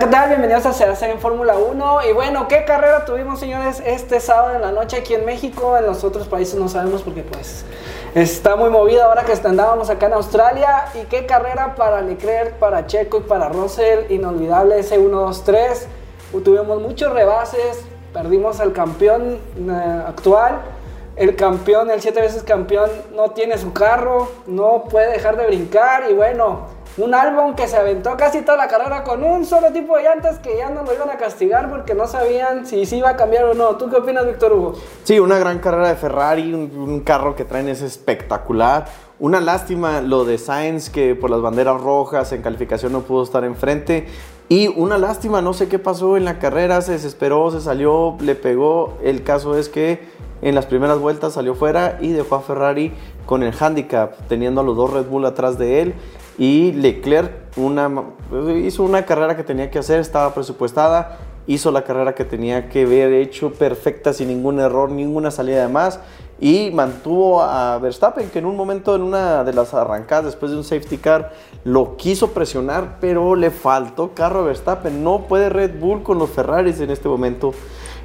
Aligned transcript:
¿qué 0.00 0.06
tal? 0.06 0.30
Bienvenidos 0.30 0.64
a 0.64 0.72
Se 0.72 1.10
en 1.10 1.18
Fórmula 1.18 1.58
1. 1.58 2.06
Y 2.08 2.14
bueno, 2.14 2.48
¿qué 2.48 2.64
carrera 2.64 3.04
tuvimos, 3.04 3.38
señores, 3.38 3.82
este 3.84 4.18
sábado 4.18 4.54
en 4.54 4.62
la 4.62 4.72
noche 4.72 4.96
aquí 4.96 5.12
en 5.12 5.26
México? 5.26 5.76
En 5.76 5.84
los 5.84 6.04
otros 6.04 6.26
países 6.26 6.58
no 6.58 6.70
sabemos 6.70 7.02
porque 7.02 7.22
pues 7.22 7.66
está 8.14 8.56
muy 8.56 8.70
movida 8.70 9.04
ahora 9.04 9.24
que 9.24 9.32
andábamos 9.46 9.90
acá 9.90 10.06
en 10.06 10.14
Australia. 10.14 10.86
¿Y 10.94 11.04
qué 11.04 11.26
carrera 11.26 11.74
para 11.74 12.00
Leclerc, 12.00 12.54
para 12.54 12.86
Checo 12.86 13.18
y 13.18 13.20
para 13.24 13.50
Russell? 13.50 14.10
Inolvidable 14.10 14.78
ese 14.78 14.98
1-2-3. 14.98 15.84
Tuvimos 16.42 16.80
muchos 16.80 17.12
rebases, 17.12 17.84
perdimos 18.14 18.58
al 18.60 18.72
campeón 18.72 19.38
eh, 19.58 20.02
actual. 20.08 20.62
El 21.16 21.36
campeón, 21.36 21.90
el 21.90 22.00
siete 22.00 22.22
veces 22.22 22.42
campeón, 22.42 22.90
no 23.14 23.32
tiene 23.32 23.58
su 23.58 23.74
carro, 23.74 24.30
no 24.46 24.84
puede 24.84 25.12
dejar 25.12 25.36
de 25.36 25.46
brincar 25.46 26.10
y 26.10 26.14
bueno 26.14 26.79
un 26.96 27.14
álbum 27.14 27.54
que 27.54 27.68
se 27.68 27.76
aventó 27.76 28.16
casi 28.16 28.42
toda 28.42 28.56
la 28.56 28.68
carrera 28.68 29.04
con 29.04 29.22
un 29.22 29.44
solo 29.44 29.72
tipo 29.72 29.96
de 29.96 30.02
llantas 30.02 30.38
que 30.38 30.56
ya 30.56 30.70
no 30.70 30.82
lo 30.82 30.92
iban 30.92 31.08
a 31.10 31.16
castigar 31.16 31.70
porque 31.70 31.94
no 31.94 32.06
sabían 32.06 32.66
si 32.66 32.82
iba 32.96 33.10
a 33.10 33.16
cambiar 33.16 33.44
o 33.44 33.54
no. 33.54 33.76
¿Tú 33.76 33.88
qué 33.88 33.96
opinas, 33.96 34.26
Víctor 34.26 34.52
Hugo? 34.52 34.74
Sí, 35.04 35.18
una 35.18 35.38
gran 35.38 35.60
carrera 35.60 35.88
de 35.88 35.94
Ferrari, 35.94 36.52
un, 36.52 37.00
carro 37.00 37.36
que 37.36 37.44
traen 37.44 37.68
es 37.68 37.82
espectacular. 37.82 38.86
Una 39.18 39.40
lástima 39.40 40.00
lo 40.00 40.24
de 40.24 40.38
Sainz 40.38 40.90
que 40.90 41.14
por 41.14 41.30
las 41.30 41.40
banderas 41.40 41.80
rojas 41.80 42.32
en 42.32 42.42
calificación 42.42 42.92
no 42.92 43.02
pudo 43.02 43.22
estar 43.22 43.44
enfrente. 43.44 44.06
Y 44.48 44.66
una 44.68 44.98
lástima, 44.98 45.40
no 45.40 45.52
sé 45.52 45.68
qué 45.68 45.78
pasó 45.78 46.16
en 46.16 46.24
la 46.24 46.38
carrera, 46.40 46.80
se 46.82 46.92
desesperó, 46.92 47.50
se 47.52 47.60
salió, 47.60 48.16
le 48.20 48.34
pegó. 48.34 48.98
El 49.02 49.22
caso 49.22 49.56
es 49.56 49.68
que 49.68 50.08
en 50.42 50.54
las 50.54 50.66
primeras 50.66 50.98
vueltas 50.98 51.34
salió 51.34 51.54
fuera 51.54 51.98
y 52.00 52.12
dejó 52.12 52.34
a 52.34 52.40
Ferrari 52.40 52.92
con 53.26 53.42
el 53.42 53.54
handicap, 53.58 54.14
teniendo 54.28 54.62
a 54.62 54.64
los 54.64 54.76
dos 54.76 54.92
Red 54.92 55.06
Bull 55.06 55.24
atrás 55.24 55.56
de 55.56 55.82
él. 55.82 55.94
Y 56.40 56.72
Leclerc 56.72 57.32
hizo 58.64 58.82
una 58.82 59.04
carrera 59.04 59.36
que 59.36 59.44
tenía 59.44 59.70
que 59.70 59.78
hacer, 59.78 60.00
estaba 60.00 60.32
presupuestada, 60.32 61.18
hizo 61.46 61.70
la 61.70 61.84
carrera 61.84 62.14
que 62.14 62.24
tenía 62.24 62.70
que 62.70 62.84
haber 62.84 63.12
hecho 63.12 63.52
perfecta, 63.52 64.14
sin 64.14 64.28
ningún 64.28 64.58
error, 64.58 64.90
ninguna 64.90 65.30
salida 65.30 65.60
de 65.60 65.68
más. 65.68 66.00
Y 66.40 66.70
mantuvo 66.70 67.42
a 67.42 67.76
Verstappen, 67.76 68.30
que 68.30 68.38
en 68.38 68.46
un 68.46 68.56
momento, 68.56 68.96
en 68.96 69.02
una 69.02 69.44
de 69.44 69.52
las 69.52 69.74
arrancadas, 69.74 70.24
después 70.24 70.50
de 70.50 70.56
un 70.56 70.64
safety 70.64 70.96
car, 70.96 71.30
lo 71.64 71.98
quiso 71.98 72.30
presionar, 72.30 72.96
pero 73.02 73.34
le 73.34 73.50
faltó 73.50 74.14
carro 74.14 74.40
a 74.40 74.44
Verstappen. 74.44 75.04
No 75.04 75.26
puede 75.28 75.50
Red 75.50 75.78
Bull 75.78 76.02
con 76.02 76.18
los 76.18 76.30
Ferraris 76.30 76.80
en 76.80 76.88
este 76.88 77.06
momento. 77.06 77.52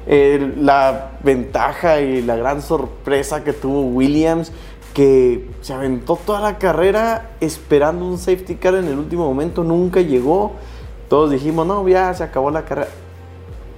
la 0.06 1.12
ventaja 1.22 2.02
y 2.02 2.20
la 2.20 2.36
gran 2.36 2.60
sorpresa 2.60 3.42
que 3.42 3.54
tuvo 3.54 3.80
Williams 3.80 4.52
que 4.96 5.46
se 5.60 5.74
aventó 5.74 6.16
toda 6.16 6.40
la 6.40 6.56
carrera 6.56 7.32
esperando 7.42 8.06
un 8.06 8.16
safety 8.16 8.54
car 8.54 8.76
en 8.76 8.86
el 8.86 8.98
último 8.98 9.26
momento, 9.26 9.62
nunca 9.62 10.00
llegó. 10.00 10.52
Todos 11.10 11.32
dijimos, 11.32 11.66
no, 11.66 11.86
ya 11.86 12.14
se 12.14 12.24
acabó 12.24 12.50
la 12.50 12.64
carrera. 12.64 12.88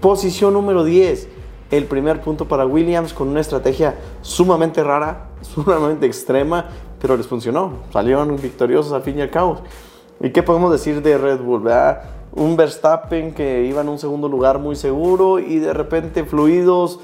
Posición 0.01 0.53
número 0.53 0.85
10, 0.85 1.27
el 1.73 1.87
primer 1.87 2.21
punto 2.21 2.47
para 2.47 2.67
Williams 2.67 3.13
con 3.13 3.27
una 3.27 3.41
estrategia 3.41 3.97
sumamente 4.23 4.85
rara, 4.85 5.31
sumamente 5.43 6.07
extrema, 6.07 6.67
pero 7.01 7.17
les 7.17 7.27
funcionó. 7.27 7.73
Salieron 7.93 8.37
victoriosos 8.37 8.93
al 8.93 9.03
fin 9.03 9.19
y 9.19 9.23
al 9.23 9.31
cabo. 9.31 9.63
¿Y 10.21 10.31
qué 10.31 10.45
podemos 10.45 10.71
decir 10.71 11.03
de 11.03 11.19
Red 11.19 11.41
Bull? 11.41 11.69
Un 12.31 12.57
Verstappen 12.57 13.35
que 13.35 13.65
iba 13.65 13.81
en 13.81 13.89
un 13.89 13.99
segundo 13.99 14.29
lugar 14.29 14.61
muy 14.61 14.77
seguro 14.77 15.41
y 15.41 15.59
de 15.59 15.73
repente 15.73 16.23
fluidos 16.23 17.01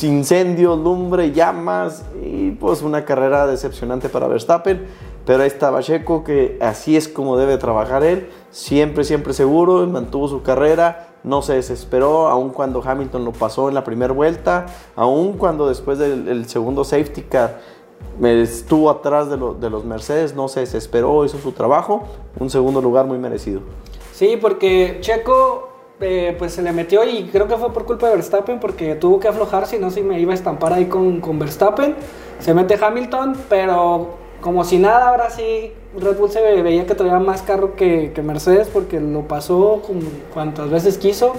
incendios, 0.00 0.78
lumbre, 0.78 1.32
llamas 1.32 2.04
y 2.22 2.50
pues 2.52 2.82
una 2.82 3.04
carrera 3.04 3.46
decepcionante 3.46 4.08
para 4.08 4.26
Verstappen. 4.26 4.86
Pero 5.24 5.42
ahí 5.42 5.48
estaba 5.48 5.82
Checo, 5.82 6.24
que 6.24 6.58
así 6.60 6.96
es 6.96 7.06
como 7.06 7.36
debe 7.36 7.58
trabajar 7.58 8.02
él, 8.02 8.30
siempre, 8.50 9.04
siempre 9.04 9.34
seguro, 9.34 9.86
mantuvo 9.86 10.26
su 10.26 10.42
carrera, 10.42 11.08
no 11.22 11.42
se 11.42 11.54
desesperó, 11.54 12.28
aun 12.28 12.48
cuando 12.48 12.82
Hamilton 12.82 13.26
lo 13.26 13.32
pasó 13.32 13.68
en 13.68 13.74
la 13.74 13.84
primera 13.84 14.14
vuelta, 14.14 14.64
aun 14.96 15.34
cuando 15.34 15.68
después 15.68 15.98
del 15.98 16.48
segundo 16.48 16.82
safety 16.82 17.22
car 17.22 17.60
estuvo 18.22 18.88
atrás 18.88 19.28
de, 19.28 19.36
de 19.36 19.70
los 19.70 19.84
Mercedes, 19.84 20.34
no 20.34 20.48
se 20.48 20.60
desesperó, 20.60 21.24
hizo 21.26 21.38
su 21.38 21.52
trabajo, 21.52 22.04
un 22.38 22.48
segundo 22.48 22.80
lugar 22.80 23.04
muy 23.04 23.18
merecido. 23.18 23.60
Sí, 24.12 24.38
porque 24.40 24.98
Checo 25.02 25.68
eh, 26.00 26.36
pues 26.38 26.52
se 26.52 26.62
le 26.62 26.72
metió 26.72 27.04
y 27.04 27.24
creo 27.24 27.48
que 27.48 27.56
fue 27.56 27.72
por 27.72 27.84
culpa 27.84 28.08
de 28.08 28.14
Verstappen 28.14 28.60
porque 28.60 28.94
tuvo 28.94 29.18
que 29.18 29.28
aflojar, 29.28 29.66
si 29.66 29.78
no, 29.78 29.90
si 29.90 30.02
me 30.02 30.20
iba 30.20 30.32
a 30.32 30.34
estampar 30.34 30.72
ahí 30.72 30.86
con, 30.86 31.20
con 31.20 31.38
Verstappen. 31.38 31.94
Se 32.38 32.54
mete 32.54 32.78
Hamilton, 32.80 33.36
pero 33.48 34.10
como 34.40 34.64
si 34.64 34.78
nada, 34.78 35.08
ahora 35.08 35.30
sí 35.30 35.72
Red 35.98 36.16
Bull 36.16 36.30
se 36.30 36.40
veía 36.62 36.86
que 36.86 36.94
traía 36.94 37.18
más 37.18 37.42
carro 37.42 37.74
que, 37.74 38.12
que 38.14 38.22
Mercedes 38.22 38.68
porque 38.68 39.00
lo 39.00 39.22
pasó 39.22 39.82
cuantas 40.32 40.70
veces 40.70 40.98
quiso. 40.98 41.32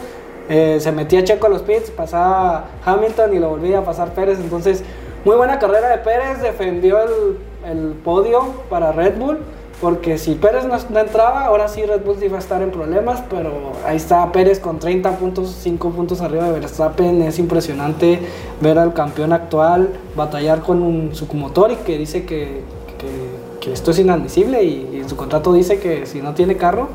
Eh, 0.50 0.80
se 0.80 0.92
metía 0.92 1.24
Checo 1.24 1.46
a 1.46 1.50
los 1.50 1.62
pits, 1.62 1.92
pasaba 1.92 2.66
Hamilton 2.84 3.36
y 3.36 3.40
lo 3.40 3.50
volvía 3.50 3.80
a 3.80 3.84
pasar 3.86 4.14
Pérez. 4.14 4.40
Entonces, 4.40 4.84
muy 5.24 5.36
buena 5.36 5.59
carrera 5.59 5.90
de 5.90 6.00
Pérez, 6.00 6.42
defendió 6.42 7.00
el, 7.02 7.38
el 7.69 7.94
podio 8.03 8.42
para 8.69 8.92
Red 8.92 9.18
Bull. 9.18 9.38
Porque 9.81 10.17
si 10.17 10.35
Pérez 10.35 10.66
no, 10.66 11.00
entraba, 11.00 11.45
ahora 11.45 11.69
sí 11.69 11.85
Red 11.85 12.01
Bull 12.03 12.22
iba 12.22 12.35
a 12.35 12.40
estar 12.40 12.62
en 12.62 12.69
problemas, 12.69 13.23
pero 13.29 13.72
ahí 13.85 13.95
está 13.95 14.29
Pérez 14.31 14.59
con 14.59 14.78
30 14.78 15.17
puntos, 15.17 15.56
5 15.62 15.91
puntos 15.91 16.19
arriba 16.19 16.45
de 16.45 16.59
Verstappen. 16.59 17.22
Es 17.22 17.40
impresionante 17.40 18.19
ver 18.59 18.78
al 18.78 18.94
campeón 18.94 19.31
actual 19.31 19.89
batallar 20.18 20.62
con 20.62 20.81
un 20.81 21.16
submotor 21.16 21.72
y 21.72 21.75
que 21.78 21.97
dice 21.97 22.25
que, 22.25 22.62
que, 22.97 23.72
esto 23.72 23.91
es 23.91 24.00
inadmisible 24.00 24.63
y, 24.63 24.89
y, 24.94 24.97
en 24.97 25.07
su 25.07 25.16
contrato 25.16 25.53
dice 25.53 25.79
que 25.79 26.07
si 26.07 26.23
no 26.23 26.34
tiene 26.34 26.57
carro, 26.57 26.89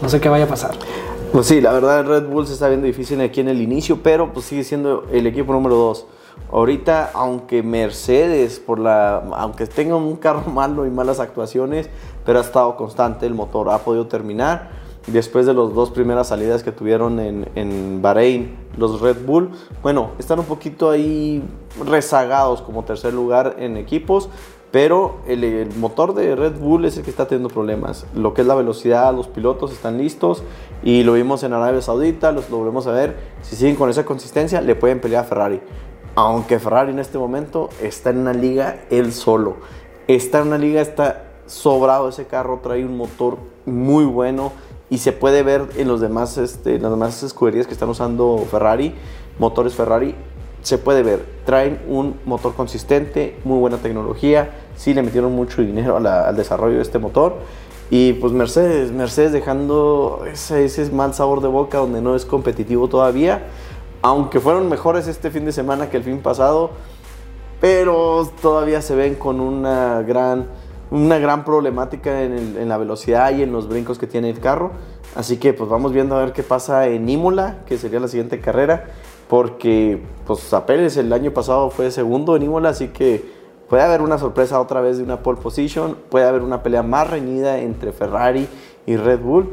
no 0.00 0.08
sé 0.08 0.20
qué 0.20 0.28
vaya 0.28 0.44
a 0.44 0.48
pasar. 0.48 0.76
Pues 1.32 1.48
sí, 1.48 1.60
la 1.60 1.72
verdad 1.72 2.06
Red 2.06 2.28
Bull 2.28 2.46
se 2.46 2.52
está 2.52 2.68
viendo 2.68 2.86
difícil 2.86 3.20
aquí 3.20 3.40
en 3.40 3.48
el 3.48 3.60
inicio, 3.60 3.98
pero 4.02 4.32
pues 4.32 4.46
sigue 4.46 4.62
siendo 4.62 5.04
el 5.12 5.26
equipo 5.26 5.52
número 5.52 5.74
2. 5.74 6.06
Ahorita, 6.50 7.10
aunque 7.12 7.62
Mercedes, 7.62 8.60
por 8.60 8.78
la, 8.78 9.16
aunque 9.36 9.66
tenga 9.66 9.96
un 9.96 10.16
carro 10.16 10.50
malo 10.52 10.86
y 10.86 10.90
malas 10.90 11.20
actuaciones, 11.20 11.88
pero 12.24 12.38
ha 12.38 12.42
estado 12.42 12.76
constante, 12.76 13.26
el 13.26 13.34
motor 13.34 13.70
ha 13.70 13.78
podido 13.78 14.06
terminar. 14.06 14.86
Después 15.06 15.46
de 15.46 15.54
las 15.54 15.72
dos 15.72 15.90
primeras 15.90 16.28
salidas 16.28 16.64
que 16.64 16.72
tuvieron 16.72 17.20
en, 17.20 17.48
en 17.54 18.02
Bahrein, 18.02 18.56
los 18.76 19.00
Red 19.00 19.24
Bull, 19.24 19.50
bueno, 19.80 20.10
están 20.18 20.40
un 20.40 20.46
poquito 20.46 20.90
ahí 20.90 21.44
rezagados 21.84 22.60
como 22.60 22.82
tercer 22.82 23.14
lugar 23.14 23.54
en 23.60 23.76
equipos, 23.76 24.28
pero 24.72 25.20
el, 25.26 25.68
motor 25.76 26.12
de 26.12 26.34
Red 26.34 26.58
Bull 26.58 26.84
es 26.84 26.96
el 26.96 27.04
que 27.04 27.10
está 27.10 27.26
teniendo 27.26 27.48
problemas. 27.48 28.04
Lo 28.14 28.34
que 28.34 28.42
es 28.42 28.46
la 28.46 28.54
velocidad, 28.54 29.14
los 29.14 29.28
pilotos 29.28 29.72
están 29.72 29.96
listos 29.96 30.42
y 30.82 31.02
lo 31.02 31.12
vimos 31.12 31.42
en 31.44 31.52
Arabia 31.52 31.80
Saudita, 31.80 32.32
los, 32.32 32.50
lo 32.50 32.58
volvemos 32.58 32.86
a 32.86 32.92
ver. 32.92 33.16
Si 33.42 33.56
siguen 33.56 33.76
con 33.76 33.88
esa 33.88 34.04
consistencia, 34.04 34.60
le 34.60 34.74
pueden 34.74 35.00
pelear 35.00 35.24
a 35.24 35.26
Ferrari 35.28 35.60
aunque 36.16 36.58
Ferrari 36.58 36.92
en 36.92 36.98
este 36.98 37.18
momento 37.18 37.68
está 37.82 38.10
en 38.10 38.18
una 38.18 38.32
liga 38.32 38.78
él 38.90 39.12
solo. 39.12 39.56
Está 40.08 40.40
en 40.40 40.48
una 40.48 40.58
liga, 40.58 40.80
está 40.80 41.24
sobrado 41.46 42.08
ese 42.08 42.26
carro, 42.26 42.60
trae 42.62 42.84
un 42.84 42.96
motor 42.96 43.36
muy 43.66 44.06
bueno 44.06 44.52
y 44.88 44.98
se 44.98 45.12
puede 45.12 45.42
ver 45.42 45.68
en 45.76 45.88
los 45.88 46.00
demás, 46.00 46.38
este, 46.38 46.78
las 46.78 46.90
demás 46.90 47.22
escuderías 47.22 47.66
que 47.66 47.74
están 47.74 47.90
usando 47.90 48.44
Ferrari, 48.50 48.94
motores 49.38 49.74
Ferrari, 49.74 50.14
se 50.62 50.78
puede 50.78 51.02
ver. 51.02 51.26
Traen 51.44 51.82
un 51.86 52.18
motor 52.24 52.54
consistente, 52.54 53.38
muy 53.44 53.58
buena 53.58 53.76
tecnología, 53.76 54.50
sí 54.74 54.94
le 54.94 55.02
metieron 55.02 55.34
mucho 55.34 55.60
dinero 55.60 55.98
al 55.98 56.36
desarrollo 56.36 56.76
de 56.76 56.82
este 56.82 56.98
motor. 56.98 57.36
Y 57.90 58.14
pues 58.14 58.32
Mercedes, 58.32 58.90
Mercedes 58.90 59.32
dejando 59.32 60.24
ese, 60.32 60.64
ese 60.64 60.90
mal 60.90 61.14
sabor 61.14 61.40
de 61.40 61.48
boca 61.48 61.78
donde 61.78 62.00
no 62.00 62.16
es 62.16 62.24
competitivo 62.24 62.88
todavía 62.88 63.44
aunque 64.06 64.38
fueron 64.38 64.68
mejores 64.68 65.08
este 65.08 65.32
fin 65.32 65.44
de 65.44 65.50
semana 65.52 65.90
que 65.90 65.96
el 65.96 66.04
fin 66.04 66.20
pasado, 66.20 66.70
pero 67.60 68.30
todavía 68.40 68.80
se 68.80 68.94
ven 68.94 69.16
con 69.16 69.40
una 69.40 70.02
gran, 70.02 70.46
una 70.92 71.18
gran 71.18 71.44
problemática 71.44 72.22
en, 72.22 72.68
la 72.68 72.78
velocidad 72.78 73.32
y 73.36 73.42
en 73.42 73.50
los 73.50 73.68
brincos 73.68 73.98
que 73.98 74.06
tiene 74.06 74.30
el 74.30 74.38
carro. 74.38 74.70
Así 75.16 75.38
que 75.38 75.52
pues 75.54 75.68
vamos 75.68 75.92
viendo 75.92 76.14
a 76.14 76.20
ver 76.20 76.32
qué 76.32 76.44
pasa 76.44 76.86
en 76.86 77.08
Imola, 77.08 77.64
que 77.66 77.78
sería 77.78 77.98
la 77.98 78.06
siguiente 78.06 78.40
carrera, 78.40 78.84
porque 79.28 80.00
pues 80.24 80.54
a 80.54 80.66
Pérez 80.66 80.96
el 80.98 81.12
año 81.12 81.32
pasado 81.32 81.70
fue 81.70 81.90
segundo 81.90 82.36
en 82.36 82.44
Imola, 82.44 82.68
así 82.68 82.88
que 82.88 83.28
puede 83.68 83.82
haber 83.82 84.02
una 84.02 84.18
sorpresa 84.18 84.60
otra 84.60 84.80
vez 84.80 84.98
de 84.98 85.02
una 85.02 85.24
pole 85.24 85.40
position, 85.40 85.96
puede 86.10 86.26
haber 86.26 86.42
una 86.42 86.62
pelea 86.62 86.84
más 86.84 87.10
reñida 87.10 87.58
entre 87.58 87.90
Ferrari 87.90 88.46
y 88.86 88.96
Red 88.96 89.18
Bull. 89.18 89.48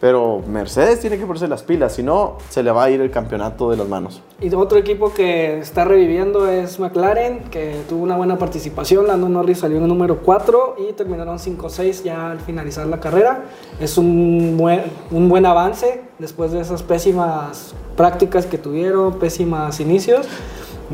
Pero 0.00 0.42
Mercedes 0.46 1.00
tiene 1.00 1.18
que 1.18 1.26
ponerse 1.26 1.48
las 1.48 1.64
pilas, 1.64 1.94
si 1.94 2.04
no, 2.04 2.38
se 2.50 2.62
le 2.62 2.70
va 2.70 2.84
a 2.84 2.90
ir 2.90 3.00
el 3.00 3.10
campeonato 3.10 3.70
de 3.70 3.76
las 3.76 3.88
manos. 3.88 4.22
Y 4.40 4.54
otro 4.54 4.78
equipo 4.78 5.12
que 5.12 5.58
está 5.58 5.84
reviviendo 5.84 6.48
es 6.48 6.78
McLaren, 6.78 7.50
que 7.50 7.80
tuvo 7.88 8.04
una 8.04 8.16
buena 8.16 8.38
participación. 8.38 9.08
Lando 9.08 9.28
Norris 9.28 9.58
salió 9.58 9.78
en 9.78 9.82
el 9.82 9.88
número 9.88 10.18
4 10.18 10.76
y 10.88 10.92
terminaron 10.92 11.38
5-6 11.38 12.04
ya 12.04 12.30
al 12.30 12.38
finalizar 12.40 12.86
la 12.86 13.00
carrera. 13.00 13.46
Es 13.80 13.98
un 13.98 14.56
buen, 14.56 14.82
un 15.10 15.28
buen 15.28 15.44
avance 15.46 16.02
después 16.20 16.52
de 16.52 16.60
esas 16.60 16.84
pésimas 16.84 17.74
prácticas 17.96 18.46
que 18.46 18.58
tuvieron, 18.58 19.18
pésimas 19.18 19.80
inicios. 19.80 20.26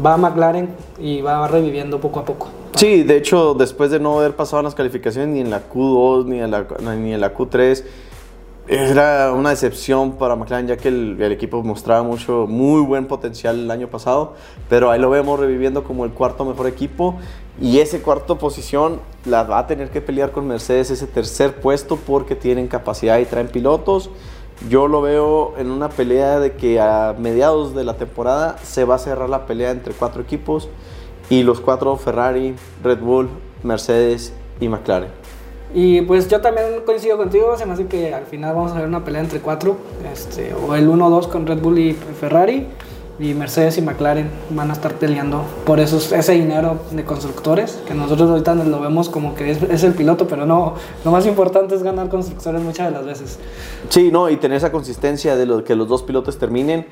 Va 0.05 0.17
McLaren 0.17 0.71
y 0.99 1.21
va 1.21 1.47
reviviendo 1.47 2.01
poco 2.01 2.21
a 2.21 2.25
poco. 2.25 2.49
Sí, 2.77 3.05
de 3.05 3.19
hecho, 3.19 3.55
después 3.55 3.91
de 3.91 4.01
no 4.01 4.19
haber 4.19 4.35
pasado 4.35 4.63
las 4.63 4.75
calificaciones 4.75 5.29
ni 5.29 5.41
en 5.41 5.51
la 5.51 5.69
Q2 5.69 6.25
ni 6.25 6.41
en 6.41 6.51
la, 6.51 6.67
ni 6.97 7.13
en 7.13 7.21
la 7.21 7.33
Q3, 7.33 7.85
era 8.67 9.33
una 9.33 9.51
decepción 9.51 10.13
para 10.13 10.37
McLaren 10.37 10.67
ya 10.67 10.77
que 10.77 10.89
el, 10.89 11.21
el, 11.21 11.33
equipo 11.33 11.63
mostraba 11.63 12.03
mucho, 12.03 12.47
muy 12.49 12.81
buen 12.81 13.07
potencial 13.07 13.59
el 13.59 13.71
año 13.71 13.89
pasado, 13.89 14.35
pero 14.69 14.91
ahí 14.91 14.99
lo 14.99 15.11
vemos 15.11 15.39
reviviendo 15.39 15.85
como 15.85 16.05
el 16.05 16.13
cuarto 16.13 16.45
mejor 16.45 16.67
equipo 16.67 17.17
y 17.61 17.79
ese 17.79 18.01
cuarto 18.01 18.39
posición 18.39 19.01
la 19.27 19.45
va 19.45 19.59
a 19.59 19.67
tener 19.67 19.91
que 19.91 20.01
pelear 20.01 20.33
con 20.33 20.47
Mercedes 20.49 20.91
ese 20.91 21.07
tercer 21.07 21.57
puesto 21.57 21.97
porque 21.97 22.35
tienen 22.37 22.67
capacidad 22.67 23.19
y 23.19 23.27
traen 23.27 23.49
pilotos. 23.49 24.11
Yo 24.69 24.89
lo 24.89 25.03
veo 25.03 25.55
en 25.59 25.71
una 25.71 25.89
pelea 25.89 26.41
de 26.41 26.53
que 26.53 26.81
a 26.81 27.15
mediados 27.19 27.75
de 27.75 27.85
la 27.85 27.95
temporada 27.95 28.57
se 28.63 28.85
va 28.85 28.95
a 28.95 28.99
cerrar 28.99 29.29
la 29.29 29.47
pelea 29.47 29.71
entre 29.71 29.93
cuatro 29.95 30.23
equipos 30.23 30.69
y 31.29 31.43
los 31.43 31.61
cuatro 31.61 31.97
Ferrari, 31.97 32.55
Red 32.83 33.01
Bull, 33.01 33.29
Mercedes 33.63 34.33
y 34.61 34.69
McLaren. 34.69 35.24
Y 35.75 36.03
pues 36.03 36.29
yo 36.29 36.41
también 36.41 36.83
coincido 36.87 37.17
contigo, 37.17 37.59
se 37.59 37.67
me 37.67 37.73
hace 37.73 37.87
que 37.87 38.15
al 38.15 38.27
final 38.27 38.55
vamos 38.55 38.71
a 38.73 38.77
ver 38.77 38.87
una 38.87 39.05
pelea 39.05 39.23
entre 39.23 39.41
cuatro, 39.41 39.77
este, 40.13 40.55
o 40.55 40.77
el 40.77 40.89
1-2 40.89 41.29
con 41.29 41.49
Red 41.49 41.59
Bull 41.59 41.79
y 41.81 41.93
Ferrari, 41.93 42.69
y 43.19 43.33
Mercedes 43.35 43.79
y 43.79 43.83
McLaren 43.83 44.31
van 44.51 44.71
a 44.71 44.73
estar 44.73 44.95
peleando 44.95 45.45
por 45.65 45.79
esos, 45.79 46.11
ese 46.11 46.33
dinero 46.33 46.79
de 46.91 47.05
constructores, 47.05 47.81
que 47.87 47.95
nosotros 47.95 48.29
ahorita 48.29 48.55
lo 48.57 48.81
vemos 48.81 49.09
como 49.09 49.35
que 49.35 49.53
es, 49.53 49.63
es, 49.63 49.85
el 49.85 49.95
piloto, 49.95 50.27
pero 50.27 50.47
no, 50.47 50.75
lo 51.05 51.11
más 51.11 51.25
importante 51.27 51.75
es 51.75 51.83
ganar 51.83 52.09
constructores 52.09 52.61
muchas 52.63 52.89
de 52.89 52.93
las 52.93 53.07
veces. 53.07 53.39
Sí, 53.89 54.11
no, 54.11 54.29
y 54.31 54.37
tener 54.37 54.57
esa 54.57 54.73
consistencia 54.73 55.37
de 55.37 55.47
lo, 55.47 55.63
que 55.63 55.77
los 55.77 55.89
dos 55.89 56.03
pilotos 56.03 56.39
terminen 56.39 56.87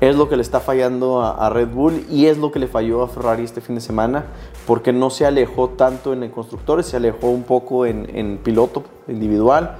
es 0.00 0.16
lo 0.16 0.28
que 0.28 0.36
le 0.36 0.42
está 0.42 0.60
fallando 0.60 1.22
a, 1.22 1.46
a, 1.46 1.50
Red 1.50 1.68
Bull 1.68 2.04
y 2.10 2.26
es 2.26 2.38
lo 2.38 2.50
que 2.50 2.58
le 2.58 2.66
falló 2.66 3.02
a 3.02 3.08
Ferrari 3.08 3.44
este 3.44 3.60
fin 3.60 3.76
de 3.76 3.80
semana, 3.80 4.24
porque 4.66 4.92
no 4.92 5.10
se 5.10 5.26
alejó 5.26 5.70
tanto 5.70 6.12
en 6.12 6.24
el 6.24 6.30
constructores, 6.30 6.86
se 6.86 6.96
alejó 6.96 7.28
un 7.28 7.44
poco 7.44 7.86
en, 7.86 8.08
en 8.14 8.38
piloto 8.38 8.82
individual. 9.06 9.76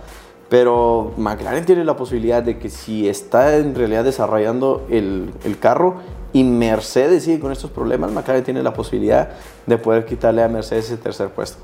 Pero 0.48 1.12
McLaren 1.16 1.64
tiene 1.66 1.84
la 1.84 1.96
posibilidad 1.96 2.42
de 2.42 2.58
que 2.58 2.70
si 2.70 3.08
está 3.08 3.56
en 3.56 3.74
realidad 3.74 4.04
desarrollando 4.04 4.86
el, 4.90 5.30
el, 5.44 5.58
carro 5.58 5.96
y 6.32 6.44
Mercedes 6.44 7.24
sigue 7.24 7.38
con 7.38 7.52
estos 7.52 7.70
problemas, 7.70 8.12
McLaren 8.12 8.44
tiene 8.44 8.62
la 8.62 8.72
posibilidad 8.72 9.30
de 9.66 9.76
poder 9.76 10.06
quitarle 10.06 10.42
a 10.42 10.48
Mercedes 10.48 10.86
ese 10.86 10.96
tercer 10.96 11.28
puesto. 11.28 11.58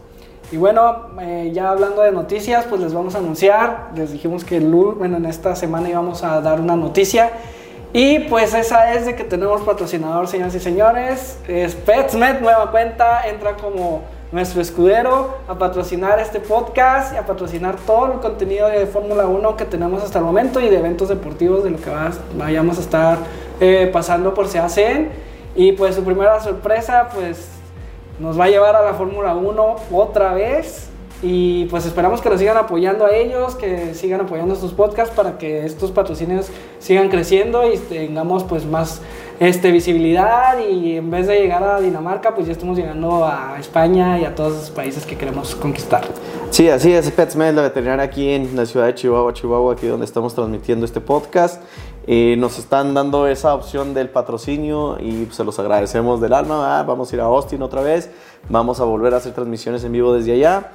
Y 0.52 0.56
bueno, 0.56 1.08
eh, 1.20 1.50
ya 1.54 1.70
hablando 1.70 2.02
de 2.02 2.12
noticias, 2.12 2.66
pues 2.66 2.80
les 2.80 2.92
vamos 2.92 3.14
a 3.14 3.18
anunciar, 3.18 3.90
les 3.96 4.12
dijimos 4.12 4.44
que 4.44 4.58
el, 4.58 4.70
bueno, 4.70 5.16
en 5.16 5.24
esta 5.24 5.56
semana 5.56 5.88
íbamos 5.88 6.22
a 6.22 6.40
dar 6.40 6.60
una 6.60 6.76
noticia. 6.76 7.30
Y 7.92 8.20
pues 8.20 8.54
esa 8.54 8.92
es 8.92 9.06
de 9.06 9.14
que 9.14 9.24
tenemos 9.24 9.62
patrocinador, 9.62 10.28
señoras 10.28 10.54
y 10.54 10.60
señores. 10.60 11.38
Es 11.48 11.74
PetsMed, 11.74 12.40
nueva 12.40 12.70
cuenta, 12.70 13.26
entra 13.28 13.56
como 13.56 14.02
nuestro 14.34 14.60
escudero 14.60 15.36
a 15.46 15.56
patrocinar 15.56 16.18
este 16.18 16.40
podcast 16.40 17.14
y 17.14 17.16
a 17.16 17.24
patrocinar 17.24 17.76
todo 17.76 18.14
el 18.14 18.18
contenido 18.18 18.66
de 18.66 18.84
Fórmula 18.84 19.26
1 19.26 19.56
que 19.56 19.64
tenemos 19.64 20.02
hasta 20.02 20.18
el 20.18 20.24
momento 20.24 20.58
y 20.58 20.68
de 20.68 20.76
eventos 20.76 21.08
deportivos 21.08 21.62
de 21.62 21.70
lo 21.70 21.76
que 21.76 21.88
vayamos 22.36 22.78
a 22.78 22.80
estar 22.80 23.18
eh, 23.60 23.88
pasando 23.92 24.34
por 24.34 24.48
SEACEN. 24.48 25.10
Y 25.54 25.70
pues 25.70 25.94
su 25.94 26.02
primera 26.02 26.40
sorpresa 26.40 27.10
pues 27.14 27.46
nos 28.18 28.38
va 28.38 28.46
a 28.46 28.48
llevar 28.48 28.74
a 28.74 28.82
la 28.82 28.94
Fórmula 28.94 29.36
1 29.36 29.76
otra 29.92 30.34
vez. 30.34 30.90
Y 31.22 31.66
pues 31.66 31.86
esperamos 31.86 32.20
que 32.20 32.28
nos 32.28 32.40
sigan 32.40 32.56
apoyando 32.56 33.06
a 33.06 33.14
ellos, 33.14 33.54
que 33.54 33.94
sigan 33.94 34.22
apoyando 34.22 34.54
estos 34.54 34.72
podcasts 34.72 35.14
para 35.14 35.38
que 35.38 35.64
estos 35.64 35.92
patrocinios 35.92 36.48
sigan 36.80 37.08
creciendo 37.08 37.72
y 37.72 37.78
tengamos 37.78 38.42
pues 38.42 38.66
más 38.66 39.00
este, 39.40 39.72
visibilidad 39.72 40.58
y 40.58 40.96
en 40.96 41.10
vez 41.10 41.26
de 41.26 41.40
llegar 41.40 41.62
a 41.62 41.80
Dinamarca, 41.80 42.34
pues 42.34 42.46
ya 42.46 42.52
estamos 42.52 42.76
llegando 42.76 43.24
a 43.24 43.56
España 43.58 44.18
y 44.18 44.24
a 44.24 44.34
todos 44.34 44.52
los 44.52 44.70
países 44.70 45.04
que 45.06 45.16
queremos 45.16 45.54
conquistar. 45.54 46.04
Sí, 46.50 46.68
así 46.68 46.92
es, 46.92 47.10
PetSmed, 47.10 47.54
la 47.54 47.62
veterinaria 47.62 48.04
aquí 48.04 48.30
en 48.30 48.54
la 48.54 48.64
ciudad 48.64 48.86
de 48.86 48.94
Chihuahua, 48.94 49.32
Chihuahua, 49.32 49.72
aquí 49.74 49.86
donde 49.86 50.06
estamos 50.06 50.34
transmitiendo 50.34 50.86
este 50.86 51.00
podcast. 51.00 51.62
Eh, 52.06 52.36
nos 52.38 52.58
están 52.58 52.94
dando 52.94 53.26
esa 53.26 53.54
opción 53.54 53.94
del 53.94 54.10
patrocinio 54.10 54.98
y 55.00 55.26
se 55.32 55.42
los 55.42 55.58
agradecemos 55.58 56.20
del 56.20 56.32
alma. 56.32 56.82
Vamos 56.82 57.10
a 57.10 57.16
ir 57.16 57.20
a 57.20 57.24
Austin 57.24 57.62
otra 57.62 57.80
vez, 57.80 58.10
vamos 58.48 58.80
a 58.80 58.84
volver 58.84 59.14
a 59.14 59.16
hacer 59.16 59.32
transmisiones 59.32 59.82
en 59.84 59.92
vivo 59.92 60.12
desde 60.12 60.32
allá. 60.32 60.72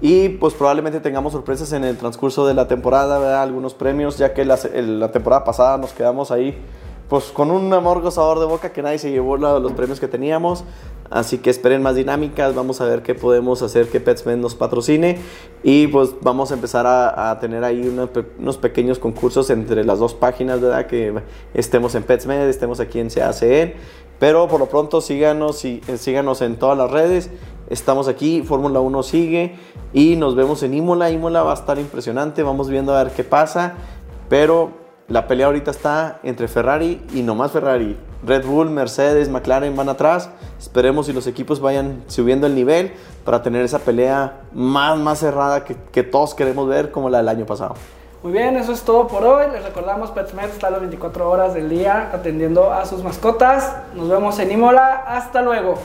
Y 0.00 0.30
pues 0.30 0.54
probablemente 0.54 1.00
tengamos 1.00 1.32
sorpresas 1.32 1.72
en 1.72 1.84
el 1.84 1.96
transcurso 1.96 2.46
de 2.46 2.54
la 2.54 2.68
temporada, 2.68 3.42
algunos 3.42 3.74
premios, 3.74 4.18
ya 4.18 4.32
que 4.32 4.44
la, 4.44 4.58
la 4.74 5.10
temporada 5.10 5.44
pasada 5.44 5.78
nos 5.78 5.92
quedamos 5.92 6.30
ahí 6.30 6.56
pues 7.08 7.26
con 7.26 7.50
un 7.50 7.72
amor 7.72 8.10
sabor 8.10 8.40
de 8.40 8.46
boca 8.46 8.72
que 8.72 8.82
nadie 8.82 8.98
se 8.98 9.10
llevó 9.10 9.36
los 9.36 9.72
premios 9.72 10.00
que 10.00 10.08
teníamos. 10.08 10.64
Así 11.08 11.38
que 11.38 11.50
esperen 11.50 11.82
más 11.82 11.94
dinámicas, 11.94 12.54
vamos 12.54 12.80
a 12.80 12.86
ver 12.86 13.02
qué 13.02 13.14
podemos 13.14 13.62
hacer 13.62 13.88
que 13.88 14.00
PetsMed 14.00 14.38
nos 14.38 14.56
patrocine. 14.56 15.18
Y 15.62 15.86
pues 15.86 16.10
vamos 16.20 16.50
a 16.50 16.54
empezar 16.54 16.84
a, 16.86 17.38
tener 17.40 17.62
ahí 17.62 17.86
unos 18.38 18.58
pequeños 18.58 18.98
concursos 18.98 19.50
entre 19.50 19.84
las 19.84 19.98
dos 19.98 20.14
páginas, 20.14 20.60
¿verdad? 20.60 20.86
Que 20.86 21.14
estemos 21.54 21.94
en 21.94 22.02
PetsMed, 22.02 22.48
estemos 22.48 22.80
aquí 22.80 22.98
en 22.98 23.08
CACN, 23.08 23.74
pero 24.18 24.48
por 24.48 24.58
lo 24.58 24.66
pronto 24.66 25.00
síganos, 25.00 25.64
y, 25.64 25.80
síganos 25.96 26.42
en 26.42 26.56
todas 26.56 26.76
las 26.76 26.90
redes, 26.90 27.30
estamos 27.70 28.08
aquí, 28.08 28.42
Fórmula 28.42 28.80
1 28.80 29.02
sigue. 29.04 29.54
Y 29.92 30.16
nos 30.16 30.34
vemos 30.34 30.62
en 30.64 30.74
Imola, 30.74 31.10
Imola 31.10 31.42
va 31.42 31.52
a 31.52 31.54
estar 31.54 31.78
impresionante, 31.78 32.42
vamos 32.42 32.68
viendo 32.68 32.94
a 32.94 33.04
ver 33.04 33.12
qué 33.12 33.22
pasa, 33.22 33.74
pero 34.28 34.85
la 35.08 35.28
pelea 35.28 35.46
ahorita 35.46 35.70
está 35.70 36.18
entre 36.24 36.48
Ferrari 36.48 37.00
y 37.14 37.22
no 37.22 37.34
más 37.36 37.52
Ferrari. 37.52 37.96
Red 38.24 38.44
Bull, 38.44 38.70
Mercedes, 38.70 39.28
McLaren 39.28 39.76
van 39.76 39.88
atrás. 39.88 40.30
Esperemos 40.58 41.06
si 41.06 41.12
los 41.12 41.28
equipos 41.28 41.60
vayan 41.60 42.02
subiendo 42.08 42.46
el 42.48 42.56
nivel 42.56 42.92
para 43.24 43.40
tener 43.40 43.64
esa 43.64 43.78
pelea 43.78 44.40
más, 44.52 44.98
más 44.98 45.20
cerrada 45.20 45.64
que, 45.64 46.02
todos 46.02 46.34
queremos 46.34 46.68
ver 46.68 46.90
como 46.90 47.08
la 47.08 47.18
del 47.18 47.28
año 47.28 47.46
pasado. 47.46 47.76
Muy 48.24 48.32
bien, 48.32 48.56
eso 48.56 48.72
es 48.72 48.82
todo 48.82 49.06
por 49.06 49.22
hoy. 49.22 49.46
Les 49.52 49.62
recordamos, 49.62 50.10
PetSmed 50.10 50.48
está 50.48 50.66
a 50.66 50.70
las 50.70 50.80
24 50.80 51.30
horas 51.30 51.54
del 51.54 51.68
día 51.68 52.10
atendiendo 52.12 52.72
a 52.72 52.84
sus 52.84 53.04
mascotas. 53.04 53.76
Nos 53.94 54.08
vemos 54.08 54.36
en 54.40 54.50
Imola. 54.50 55.04
Hasta 55.06 55.42
luego. 55.42 55.78